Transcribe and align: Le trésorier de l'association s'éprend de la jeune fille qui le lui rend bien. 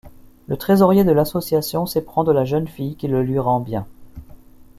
Le 0.47 0.57
trésorier 0.57 1.03
de 1.03 1.11
l'association 1.11 1.85
s'éprend 1.85 2.23
de 2.23 2.31
la 2.31 2.43
jeune 2.43 2.67
fille 2.67 2.95
qui 2.95 3.07
le 3.07 3.21
lui 3.21 3.37
rend 3.37 3.59
bien. 3.59 3.85